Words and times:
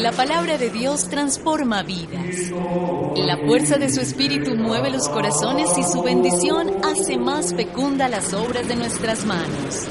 La 0.00 0.12
palabra 0.12 0.56
de 0.56 0.70
Dios 0.70 1.08
transforma 1.08 1.82
vidas. 1.82 2.52
La 3.16 3.36
fuerza 3.38 3.76
de 3.76 3.90
su 3.90 4.00
espíritu 4.00 4.54
mueve 4.54 4.90
los 4.90 5.08
corazones 5.08 5.76
y 5.78 5.82
su 5.82 6.00
bendición 6.02 6.70
hace 6.84 7.18
más 7.18 7.54
fecunda 7.54 8.08
las 8.08 8.32
obras 8.34 8.68
de 8.68 8.76
nuestras 8.76 9.24
manos. 9.24 9.88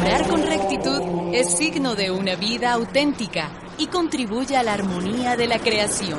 Obrar 0.00 0.28
con 0.28 0.42
rectitud 0.48 1.32
es 1.32 1.56
signo 1.56 1.94
de 1.94 2.10
una 2.10 2.34
vida 2.34 2.72
auténtica 2.72 3.50
y 3.78 3.86
contribuye 3.86 4.56
a 4.56 4.64
la 4.64 4.72
armonía 4.72 5.36
de 5.36 5.46
la 5.46 5.60
creación. 5.60 6.18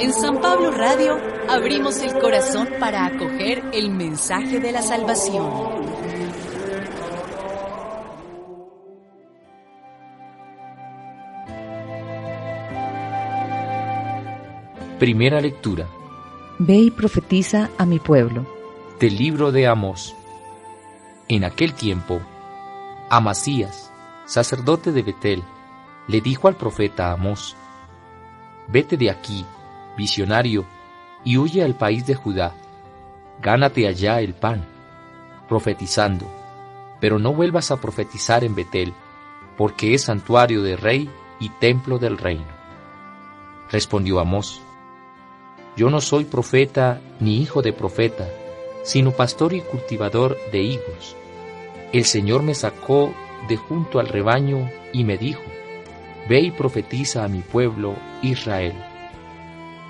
En 0.00 0.12
San 0.12 0.40
Pablo 0.40 0.72
Radio 0.72 1.35
abrimos 1.48 1.98
el 2.00 2.18
corazón 2.18 2.68
para 2.80 3.06
acoger 3.06 3.62
el 3.72 3.90
mensaje 3.90 4.60
de 4.60 4.72
la 4.72 4.82
salvación. 4.82 5.50
Primera 14.98 15.40
lectura 15.40 15.86
Ve 16.58 16.76
y 16.76 16.90
profetiza 16.90 17.70
a 17.76 17.84
mi 17.84 17.98
pueblo. 17.98 18.46
del 18.98 19.16
libro 19.16 19.52
de 19.52 19.66
Amós. 19.66 20.14
En 21.28 21.44
aquel 21.44 21.74
tiempo, 21.74 22.20
Amasías, 23.10 23.92
sacerdote 24.24 24.90
de 24.90 25.02
Betel, 25.02 25.44
le 26.08 26.20
dijo 26.22 26.48
al 26.48 26.56
profeta 26.56 27.12
Amós, 27.12 27.56
Vete 28.68 28.96
de 28.96 29.10
aquí, 29.10 29.44
visionario, 29.98 30.64
y 31.26 31.38
huye 31.38 31.64
al 31.64 31.74
país 31.74 32.06
de 32.06 32.14
Judá, 32.14 32.54
gánate 33.42 33.88
allá 33.88 34.20
el 34.20 34.32
pan, 34.32 34.64
profetizando, 35.48 36.24
pero 37.00 37.18
no 37.18 37.34
vuelvas 37.34 37.72
a 37.72 37.80
profetizar 37.80 38.44
en 38.44 38.54
Betel, 38.54 38.94
porque 39.58 39.92
es 39.92 40.04
santuario 40.04 40.62
del 40.62 40.78
rey 40.78 41.10
y 41.40 41.48
templo 41.48 41.98
del 41.98 42.16
reino. 42.16 42.46
Respondió 43.72 44.20
Amós, 44.20 44.62
Yo 45.76 45.90
no 45.90 46.00
soy 46.00 46.26
profeta 46.26 47.00
ni 47.18 47.42
hijo 47.42 47.60
de 47.60 47.72
profeta, 47.72 48.28
sino 48.84 49.10
pastor 49.10 49.52
y 49.52 49.62
cultivador 49.62 50.38
de 50.52 50.62
higos. 50.62 51.16
El 51.92 52.04
Señor 52.04 52.44
me 52.44 52.54
sacó 52.54 53.12
de 53.48 53.56
junto 53.56 53.98
al 53.98 54.06
rebaño 54.06 54.70
y 54.92 55.02
me 55.02 55.18
dijo, 55.18 55.42
Ve 56.28 56.38
y 56.38 56.52
profetiza 56.52 57.24
a 57.24 57.28
mi 57.28 57.40
pueblo 57.40 57.96
Israel. 58.22 58.74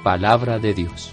Palabra 0.03 0.59
de 0.59 0.73
Dios. 0.73 1.13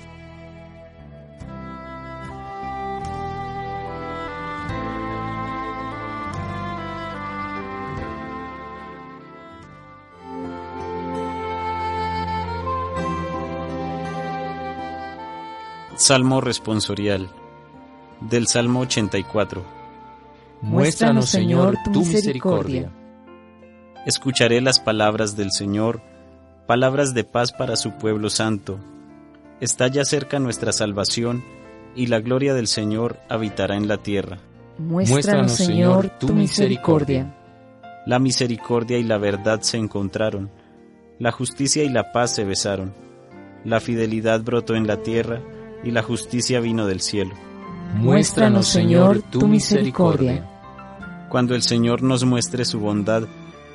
Salmo 16.04 16.42
responsorial 16.42 17.30
del 18.20 18.48
Salmo 18.48 18.82
84. 18.82 19.64
Muéstranos, 20.60 21.30
Señor, 21.30 21.78
tu 21.94 22.02
misericordia. 22.02 22.92
Escucharé 24.06 24.60
las 24.60 24.82
palabras 24.82 25.38
del 25.38 25.54
Señor, 25.54 26.02
palabras 26.68 27.14
de 27.14 27.24
paz 27.24 27.54
para 27.54 27.78
su 27.78 27.94
pueblo 27.94 28.30
santo. 28.30 28.80
Está 29.62 29.88
ya 29.88 30.04
cerca 30.04 30.40
nuestra 30.40 30.74
salvación, 30.74 31.42
y 31.96 32.08
la 32.08 32.20
gloria 32.20 32.54
del 32.54 32.68
Señor 32.68 33.18
habitará 33.30 33.78
en 33.78 33.88
la 33.88 33.96
tierra. 33.96 34.40
Muéstranos, 34.78 35.54
Señor, 35.54 36.10
tu 36.20 36.34
misericordia. 36.34 37.34
La 38.06 38.20
misericordia 38.20 38.98
y 38.98 39.04
la 39.04 39.20
verdad 39.20 39.62
se 39.62 39.78
encontraron, 39.78 40.52
la 41.18 41.32
justicia 41.32 41.82
y 41.82 41.88
la 41.88 42.12
paz 42.12 42.36
se 42.36 42.44
besaron. 42.44 42.94
La 43.64 43.80
fidelidad 43.80 44.42
brotó 44.42 44.76
en 44.76 44.86
la 44.86 44.98
tierra, 44.98 45.42
y 45.84 45.92
la 45.92 46.04
justicia 46.04 46.60
vino 46.60 46.88
del 46.88 47.02
cielo. 47.02 47.36
Muéstranos, 47.96 48.68
Señor, 48.68 49.22
tu 49.22 49.48
misericordia. 49.48 50.50
Cuando 51.30 51.56
el 51.56 51.62
Señor 51.62 52.04
nos 52.04 52.26
muestre 52.26 52.66
su 52.66 52.80
bondad, 52.80 53.24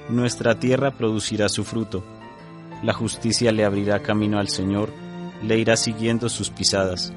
nuestra 0.08 0.58
tierra 0.58 0.92
producirá 0.92 1.48
su 1.48 1.64
fruto. 1.64 2.04
La 2.82 2.92
justicia 2.92 3.52
le 3.52 3.64
abrirá 3.64 4.00
camino 4.00 4.38
al 4.38 4.48
Señor, 4.48 4.90
le 5.42 5.58
irá 5.58 5.76
siguiendo 5.76 6.28
sus 6.28 6.50
pisadas. 6.50 7.12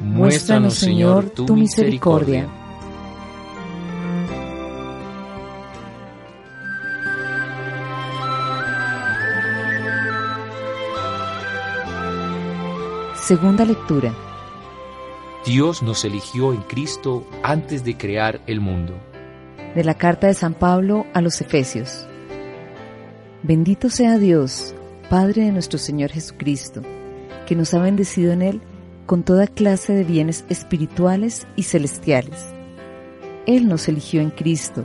Muéstranos, 0.00 0.74
Señor, 0.74 1.30
tu 1.30 1.56
misericordia. 1.56 2.48
Segunda 13.26 13.64
lectura. 13.64 14.14
Dios 15.46 15.80
nos 15.80 16.04
eligió 16.04 16.52
en 16.52 16.60
Cristo 16.62 17.24
antes 17.44 17.84
de 17.84 17.96
crear 17.96 18.40
el 18.48 18.60
mundo. 18.60 18.98
De 19.76 19.84
la 19.84 19.94
carta 19.94 20.26
de 20.26 20.34
San 20.34 20.54
Pablo 20.54 21.06
a 21.14 21.20
los 21.20 21.40
Efesios. 21.40 22.04
Bendito 23.44 23.88
sea 23.88 24.18
Dios, 24.18 24.74
Padre 25.08 25.44
de 25.44 25.52
nuestro 25.52 25.78
Señor 25.78 26.10
Jesucristo, 26.10 26.82
que 27.46 27.54
nos 27.54 27.72
ha 27.74 27.78
bendecido 27.78 28.32
en 28.32 28.42
Él 28.42 28.60
con 29.06 29.22
toda 29.22 29.46
clase 29.46 29.92
de 29.92 30.02
bienes 30.02 30.44
espirituales 30.48 31.46
y 31.54 31.62
celestiales. 31.62 32.52
Él 33.46 33.68
nos 33.68 33.86
eligió 33.86 34.20
en 34.22 34.30
Cristo 34.30 34.84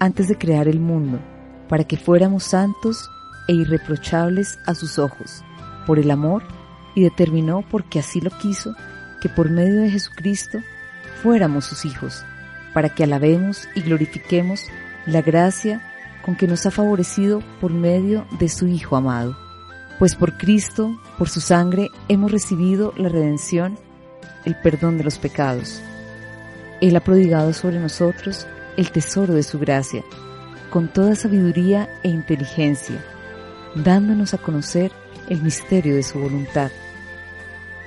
antes 0.00 0.26
de 0.26 0.36
crear 0.36 0.66
el 0.66 0.80
mundo, 0.80 1.20
para 1.68 1.84
que 1.84 1.96
fuéramos 1.96 2.42
santos 2.42 3.08
e 3.46 3.52
irreprochables 3.52 4.58
a 4.66 4.74
sus 4.74 4.98
ojos, 4.98 5.44
por 5.86 6.00
el 6.00 6.10
amor, 6.10 6.42
y 6.96 7.02
determinó, 7.02 7.64
porque 7.70 8.00
así 8.00 8.20
lo 8.20 8.30
quiso, 8.30 8.74
que 9.20 9.28
por 9.28 9.50
medio 9.50 9.80
de 9.82 9.90
Jesucristo 9.90 10.60
fuéramos 11.22 11.66
sus 11.66 11.84
hijos, 11.84 12.24
para 12.72 12.88
que 12.88 13.04
alabemos 13.04 13.68
y 13.74 13.82
glorifiquemos 13.82 14.66
la 15.06 15.22
gracia 15.22 15.80
con 16.22 16.36
que 16.36 16.46
nos 16.46 16.66
ha 16.66 16.70
favorecido 16.70 17.42
por 17.60 17.72
medio 17.72 18.26
de 18.38 18.48
su 18.48 18.66
Hijo 18.66 18.96
amado. 18.96 19.36
Pues 19.98 20.14
por 20.14 20.36
Cristo, 20.36 20.98
por 21.18 21.28
su 21.28 21.40
sangre, 21.40 21.90
hemos 22.08 22.32
recibido 22.32 22.94
la 22.96 23.08
redención, 23.08 23.78
el 24.44 24.56
perdón 24.56 24.98
de 24.98 25.04
los 25.04 25.18
pecados. 25.18 25.82
Él 26.80 26.96
ha 26.96 27.00
prodigado 27.00 27.52
sobre 27.52 27.78
nosotros 27.78 28.46
el 28.76 28.90
tesoro 28.90 29.34
de 29.34 29.42
su 29.42 29.58
gracia, 29.58 30.02
con 30.70 30.88
toda 30.88 31.16
sabiduría 31.16 31.88
e 32.02 32.08
inteligencia, 32.08 33.04
dándonos 33.74 34.32
a 34.32 34.38
conocer 34.38 34.92
el 35.28 35.42
misterio 35.42 35.94
de 35.94 36.02
su 36.02 36.18
voluntad. 36.18 36.70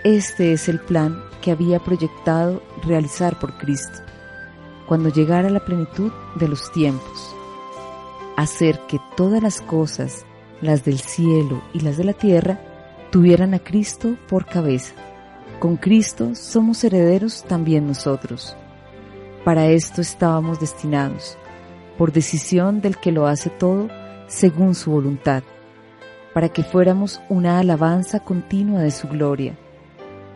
Este 0.03 0.51
es 0.51 0.67
el 0.67 0.81
plan 0.81 1.23
que 1.41 1.51
había 1.51 1.79
proyectado 1.79 2.61
realizar 2.85 3.39
por 3.39 3.57
Cristo, 3.57 3.99
cuando 4.85 5.07
llegara 5.07 5.49
la 5.49 5.63
plenitud 5.63 6.11
de 6.35 6.49
los 6.49 6.73
tiempos, 6.73 7.33
hacer 8.35 8.81
que 8.89 8.99
todas 9.15 9.41
las 9.41 9.61
cosas, 9.61 10.25
las 10.59 10.83
del 10.83 10.99
cielo 10.99 11.63
y 11.73 11.79
las 11.79 11.95
de 11.95 12.03
la 12.03 12.11
tierra, 12.11 12.59
tuvieran 13.11 13.53
a 13.53 13.59
Cristo 13.59 14.17
por 14.27 14.45
cabeza. 14.45 14.93
Con 15.59 15.77
Cristo 15.77 16.35
somos 16.35 16.83
herederos 16.83 17.45
también 17.47 17.87
nosotros. 17.87 18.57
Para 19.45 19.67
esto 19.67 20.01
estábamos 20.01 20.59
destinados, 20.59 21.37
por 21.97 22.11
decisión 22.11 22.81
del 22.81 22.97
que 22.97 23.13
lo 23.13 23.25
hace 23.25 23.49
todo 23.49 23.87
según 24.27 24.75
su 24.75 24.91
voluntad, 24.91 25.43
para 26.33 26.49
que 26.49 26.63
fuéramos 26.63 27.21
una 27.29 27.59
alabanza 27.59 28.19
continua 28.19 28.81
de 28.81 28.91
su 28.91 29.07
gloria. 29.07 29.57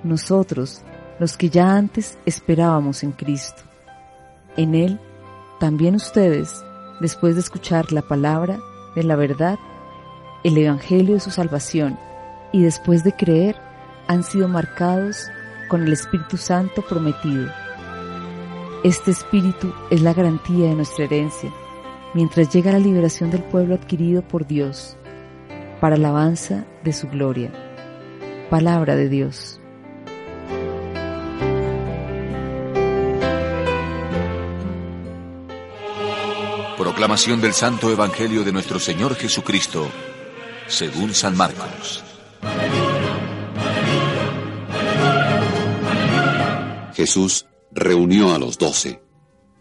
Nosotros, 0.07 0.81
los 1.19 1.37
que 1.37 1.49
ya 1.49 1.75
antes 1.75 2.17
esperábamos 2.25 3.03
en 3.03 3.11
Cristo. 3.11 3.63
En 4.55 4.73
Él, 4.73 4.99
también 5.59 5.95
ustedes, 5.95 6.63
después 6.99 7.35
de 7.35 7.41
escuchar 7.41 7.91
la 7.91 8.01
palabra 8.01 8.59
de 8.95 9.03
la 9.03 9.15
verdad, 9.15 9.59
el 10.43 10.57
Evangelio 10.57 11.15
de 11.15 11.19
su 11.19 11.31
salvación, 11.31 11.97
y 12.51 12.63
después 12.63 13.03
de 13.03 13.11
creer, 13.13 13.55
han 14.07 14.23
sido 14.23 14.47
marcados 14.47 15.27
con 15.67 15.83
el 15.83 15.91
Espíritu 15.91 16.37
Santo 16.37 16.81
prometido. 16.81 17.51
Este 18.83 19.11
Espíritu 19.11 19.73
es 19.91 20.01
la 20.01 20.13
garantía 20.13 20.69
de 20.69 20.75
nuestra 20.75 21.05
herencia, 21.05 21.51
mientras 22.13 22.53
llega 22.53 22.71
la 22.71 22.79
liberación 22.79 23.31
del 23.31 23.43
pueblo 23.43 23.75
adquirido 23.75 24.21
por 24.21 24.47
Dios, 24.47 24.95
para 25.81 25.95
alabanza 25.95 26.65
de 26.83 26.93
su 26.93 27.07
gloria. 27.09 27.51
Palabra 28.49 28.95
de 28.95 29.09
Dios. 29.09 29.59
Proclamación 36.97 37.39
del 37.41 37.53
Santo 37.53 37.91
Evangelio 37.91 38.43
de 38.43 38.51
nuestro 38.51 38.79
Señor 38.79 39.13
Jesucristo, 39.13 39.87
según 40.65 41.13
San 41.13 41.37
Marcos. 41.37 42.03
Jesús 46.95 47.45
reunió 47.71 48.33
a 48.33 48.39
los 48.39 48.57
doce 48.57 48.99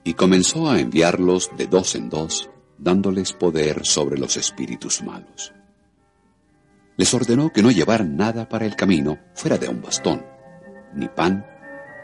y 0.02 0.14
comenzó 0.14 0.70
a 0.70 0.80
enviarlos 0.80 1.50
de 1.58 1.66
dos 1.66 1.94
en 1.94 2.08
dos, 2.08 2.48
dándoles 2.78 3.34
poder 3.34 3.84
sobre 3.84 4.16
los 4.16 4.38
espíritus 4.38 5.02
malos. 5.02 5.52
Les 6.96 7.12
ordenó 7.12 7.52
que 7.52 7.62
no 7.62 7.70
llevaran 7.70 8.16
nada 8.16 8.48
para 8.48 8.64
el 8.64 8.76
camino 8.76 9.18
fuera 9.34 9.58
de 9.58 9.68
un 9.68 9.82
bastón, 9.82 10.24
ni 10.94 11.06
pan, 11.08 11.44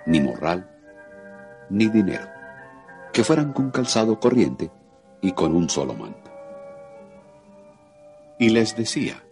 ni 0.04 0.20
morral, 0.20 0.70
ni 1.70 1.88
dinero, 1.88 2.28
que 3.14 3.24
fueran 3.24 3.54
con 3.54 3.70
calzado 3.70 4.20
corriente 4.20 4.70
y 5.22 5.32
con 5.32 5.54
un 5.54 5.70
solo 5.70 5.94
manto. 5.94 6.30
Y 8.38 8.50
les 8.50 8.76
decía, 8.76 9.22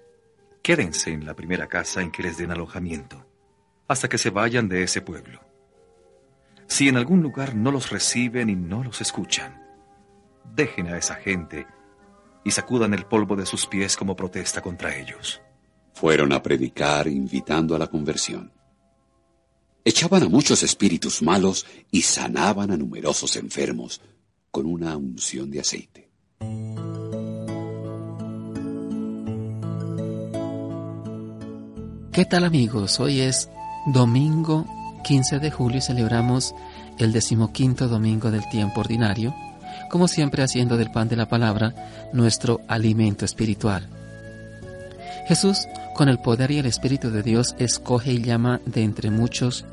Quédense 0.63 1.11
en 1.13 1.25
la 1.25 1.35
primera 1.35 1.69
casa 1.69 2.03
en 2.03 2.11
que 2.11 2.23
les 2.23 2.37
den 2.37 2.51
alojamiento, 2.51 3.27
hasta 3.89 4.09
que 4.09 4.19
se 4.19 4.31
vayan 4.31 4.69
de 4.69 4.83
ese 4.83 5.01
pueblo. 5.01 5.41
Si 6.67 6.89
en 6.89 6.97
algún 6.97 7.23
lugar 7.23 7.55
no 7.55 7.73
los 7.73 7.91
reciben 7.91 8.51
y 8.51 8.57
no 8.57 8.85
los 8.85 9.01
escuchan, 9.01 9.67
dejen 10.55 10.87
a 10.87 10.99
esa 10.99 11.15
gente 11.15 11.67
y 12.45 12.51
sacudan 12.51 12.95
el 12.95 13.07
polvo 13.07 13.37
de 13.37 13.47
sus 13.47 13.67
pies 13.67 13.97
como 13.97 14.15
protesta 14.15 14.61
contra 14.61 14.97
ellos. 14.97 15.41
Fueron 15.95 16.33
a 16.33 16.43
predicar 16.43 17.09
invitando 17.09 17.75
a 17.75 17.79
la 17.79 17.89
conversión. 17.89 18.53
Echaban 19.85 20.23
a 20.23 20.29
muchos 20.29 20.63
espíritus 20.63 21.23
malos 21.23 21.67
y 21.91 22.03
sanaban 22.03 22.71
a 22.71 22.77
numerosos 22.77 23.35
enfermos 23.37 24.01
con 24.51 24.67
una 24.67 24.97
unción 24.97 25.51
de 25.51 25.61
aceite. 25.61 26.11
¿Qué 32.13 32.25
tal 32.25 32.45
amigos? 32.45 32.99
Hoy 33.01 33.21
es 33.21 33.49
domingo 33.87 34.67
15 35.05 35.39
de 35.39 35.51
julio 35.51 35.79
y 35.79 35.81
celebramos 35.81 36.55
el 36.99 37.13
decimoquinto 37.13 37.89
domingo 37.89 38.31
del 38.31 38.49
tiempo 38.49 38.81
ordinario, 38.81 39.35
como 39.91 40.09
siempre 40.09 40.43
haciendo 40.43 40.77
del 40.77 40.91
pan 40.91 41.09
de 41.09 41.17
la 41.17 41.29
palabra 41.29 41.75
nuestro 42.13 42.61
alimento 42.69 43.25
espiritual. 43.25 43.89
Jesús, 45.27 45.69
con 45.95 46.09
el 46.09 46.19
poder 46.19 46.51
y 46.51 46.59
el 46.59 46.67
Espíritu 46.67 47.11
de 47.11 47.23
Dios, 47.23 47.55
escoge 47.59 48.13
y 48.13 48.23
llama 48.23 48.61
de 48.67 48.83
entre 48.83 49.11
muchos 49.11 49.65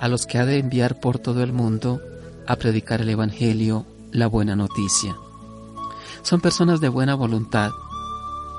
a 0.00 0.08
los 0.08 0.26
que 0.26 0.38
ha 0.38 0.46
de 0.46 0.58
enviar 0.58 1.00
por 1.00 1.18
todo 1.18 1.42
el 1.42 1.52
mundo 1.52 2.00
a 2.46 2.56
predicar 2.56 3.00
el 3.00 3.08
Evangelio 3.08 3.86
la 4.12 4.26
buena 4.26 4.54
noticia. 4.54 5.16
Son 6.22 6.40
personas 6.40 6.80
de 6.80 6.88
buena 6.88 7.14
voluntad, 7.14 7.70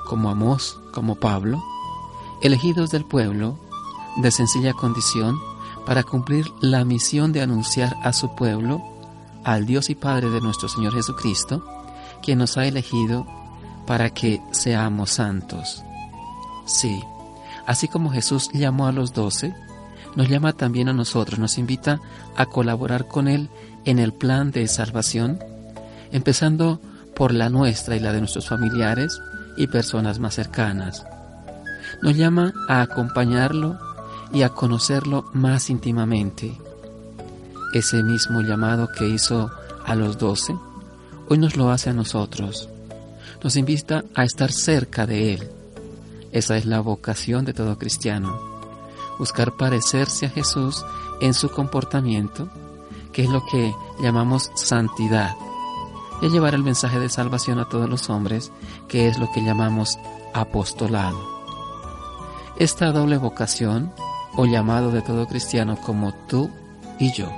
como 0.06 0.28
Amós, 0.28 0.78
como 0.92 1.14
Pablo, 1.14 1.62
elegidos 2.42 2.90
del 2.90 3.04
pueblo, 3.04 3.58
de 4.16 4.30
sencilla 4.30 4.74
condición, 4.74 5.40
para 5.86 6.02
cumplir 6.02 6.52
la 6.60 6.84
misión 6.84 7.32
de 7.32 7.42
anunciar 7.42 7.96
a 8.02 8.12
su 8.12 8.34
pueblo 8.34 8.82
al 9.44 9.66
Dios 9.66 9.90
y 9.90 9.94
Padre 9.94 10.30
de 10.30 10.40
nuestro 10.40 10.68
Señor 10.68 10.94
Jesucristo, 10.94 11.64
quien 12.22 12.38
nos 12.38 12.56
ha 12.56 12.66
elegido 12.66 13.26
para 13.86 14.10
que 14.10 14.40
seamos 14.50 15.10
santos. 15.10 15.82
Sí, 16.64 17.02
así 17.66 17.88
como 17.88 18.10
Jesús 18.10 18.50
llamó 18.52 18.86
a 18.86 18.92
los 18.92 19.12
doce, 19.12 19.54
nos 20.16 20.28
llama 20.28 20.52
también 20.52 20.88
a 20.88 20.92
nosotros, 20.92 21.38
nos 21.38 21.58
invita 21.58 22.00
a 22.36 22.46
colaborar 22.46 23.08
con 23.08 23.28
Él 23.28 23.48
en 23.84 23.98
el 23.98 24.12
plan 24.12 24.50
de 24.50 24.68
salvación, 24.68 25.38
empezando 26.12 26.80
por 27.14 27.32
la 27.32 27.48
nuestra 27.48 27.96
y 27.96 28.00
la 28.00 28.12
de 28.12 28.20
nuestros 28.20 28.48
familiares 28.48 29.20
y 29.56 29.66
personas 29.66 30.18
más 30.18 30.34
cercanas. 30.34 31.04
Nos 32.02 32.16
llama 32.16 32.52
a 32.68 32.82
acompañarlo 32.82 33.78
y 34.32 34.42
a 34.42 34.50
conocerlo 34.50 35.24
más 35.32 35.70
íntimamente. 35.70 36.58
Ese 37.72 38.02
mismo 38.02 38.40
llamado 38.40 38.88
que 38.96 39.08
hizo 39.08 39.50
a 39.84 39.94
los 39.94 40.18
doce, 40.18 40.56
hoy 41.28 41.38
nos 41.38 41.56
lo 41.56 41.70
hace 41.70 41.90
a 41.90 41.94
nosotros. 41.94 42.68
Nos 43.42 43.56
invita 43.56 44.04
a 44.14 44.24
estar 44.24 44.52
cerca 44.52 45.06
de 45.06 45.34
Él. 45.34 45.48
Esa 46.32 46.56
es 46.56 46.66
la 46.66 46.80
vocación 46.80 47.44
de 47.44 47.52
todo 47.52 47.78
cristiano. 47.78 48.53
Buscar 49.18 49.52
parecerse 49.52 50.26
a 50.26 50.30
Jesús 50.30 50.84
en 51.20 51.34
su 51.34 51.50
comportamiento, 51.50 52.48
que 53.12 53.22
es 53.24 53.30
lo 53.30 53.44
que 53.46 53.74
llamamos 54.00 54.50
santidad, 54.54 55.34
y 56.20 56.28
llevar 56.28 56.54
el 56.54 56.64
mensaje 56.64 56.98
de 56.98 57.08
salvación 57.08 57.58
a 57.58 57.68
todos 57.68 57.88
los 57.88 58.10
hombres, 58.10 58.50
que 58.88 59.08
es 59.08 59.18
lo 59.18 59.30
que 59.30 59.42
llamamos 59.42 59.98
apostolado. 60.32 61.18
Esta 62.58 62.92
doble 62.92 63.16
vocación 63.16 63.92
o 64.36 64.46
llamado 64.46 64.90
de 64.90 65.02
todo 65.02 65.26
cristiano 65.26 65.76
como 65.76 66.12
tú 66.28 66.50
y 66.98 67.12
yo. 67.12 67.28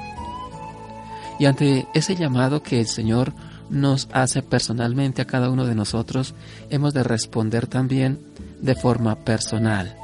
Y 1.38 1.46
ante 1.46 1.87
ese 1.94 2.17
llamado 2.17 2.62
que 2.62 2.81
el 2.81 2.87
Señor 2.87 3.32
nos 3.69 4.08
hace 4.12 4.43
personalmente 4.43 5.23
a 5.23 5.26
cada 5.26 5.50
uno 5.50 5.67
de 5.67 5.75
nosotros, 5.75 6.34
hemos 6.70 6.94
de 6.94 7.02
responder 7.02 7.67
también 7.67 8.20
de 8.61 8.75
forma 8.75 9.17
personal. 9.17 9.96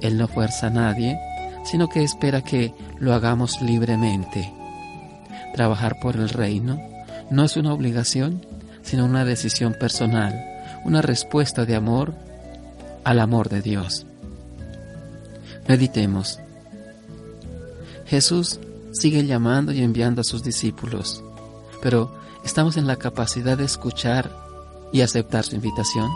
Él 0.00 0.18
no 0.18 0.28
fuerza 0.28 0.68
a 0.68 0.70
nadie, 0.70 1.18
sino 1.64 1.88
que 1.88 2.02
espera 2.02 2.42
que 2.42 2.74
lo 2.98 3.14
hagamos 3.14 3.60
libremente. 3.60 4.52
Trabajar 5.54 5.98
por 6.00 6.16
el 6.16 6.28
reino 6.28 6.80
no 7.30 7.44
es 7.44 7.56
una 7.56 7.72
obligación, 7.72 8.44
sino 8.82 9.04
una 9.04 9.24
decisión 9.24 9.74
personal, 9.78 10.44
una 10.84 11.02
respuesta 11.02 11.64
de 11.64 11.74
amor 11.74 12.14
al 13.04 13.20
amor 13.20 13.48
de 13.48 13.62
Dios. 13.62 14.06
Meditemos. 15.68 16.38
Jesús 18.06 18.60
sigue 18.92 19.26
llamando 19.26 19.72
y 19.72 19.82
enviando 19.82 20.20
a 20.20 20.24
sus 20.24 20.44
discípulos, 20.44 21.22
pero 21.82 22.16
¿estamos 22.44 22.76
en 22.76 22.86
la 22.86 22.96
capacidad 22.96 23.58
de 23.58 23.64
escuchar 23.64 24.30
y 24.92 25.00
aceptar 25.00 25.44
su 25.44 25.56
invitación? 25.56 26.08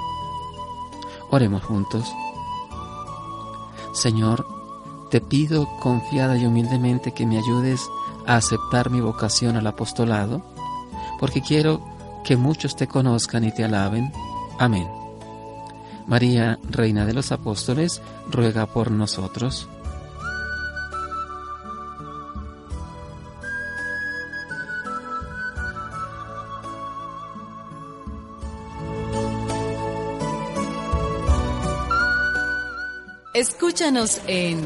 Oremos 1.31 1.65
juntos. 1.65 2.09
Señor, 3.93 4.47
te 5.11 5.21
pido 5.21 5.69
confiada 5.81 6.37
y 6.37 6.47
humildemente 6.47 7.13
que 7.13 7.27
me 7.27 7.39
ayudes 7.39 7.89
a 8.27 8.37
aceptar 8.37 8.91
mi 8.91 9.01
vocación 9.01 9.57
al 9.57 9.67
apostolado, 9.67 10.43
porque 11.19 11.43
quiero 11.43 11.81
que 12.25 12.37
muchos 12.37 12.77
te 12.77 12.87
conozcan 12.87 13.45
y 13.45 13.53
te 13.53 13.65
alaben. 13.65 14.13
Amén. 14.59 14.89
María, 16.07 16.59
Reina 16.69 17.07
de 17.07 17.15
los 17.15 17.33
Apóstoles, 17.33 18.03
ruega 18.31 18.67
por 18.67 18.91
nosotros. 18.91 19.69
Escúchanos 33.41 34.21
en 34.27 34.61